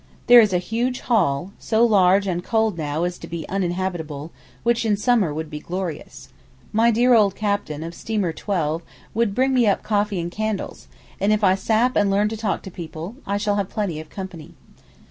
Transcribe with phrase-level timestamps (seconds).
[0.25, 4.31] There is a huge hall, so large and cold now as to be uninhabitable,
[4.63, 6.29] which in summer would be glorious.
[6.73, 8.83] My dear old captain of steamer XII.
[9.13, 10.87] would bring me up coffee and candles,
[11.19, 14.09] and if I 'sap' and learn to talk to people, I shall have plenty of
[14.09, 14.55] company.